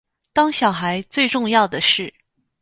[0.33, 2.11] 当小孩最重要的事